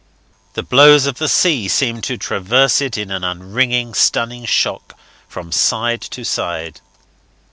[0.55, 5.51] The blows of the sea seemed to traverse it in an unringing, stunning shock, from
[5.51, 6.81] side to side.